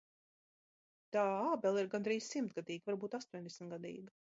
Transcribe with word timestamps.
Tā 1.17 1.25
ābele 1.51 1.83
ir 1.85 1.91
gandrīz 1.93 2.31
simtgadīga, 2.33 2.87
varbūt 2.91 3.21
astoņdesmitgadīga. 3.21 4.19